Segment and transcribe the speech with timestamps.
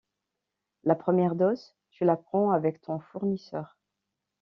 [0.83, 3.77] La première dose, tu la prends avec ton fournisseur.